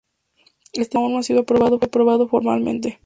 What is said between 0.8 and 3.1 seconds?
plan aún no ha sido aprobado formalmente.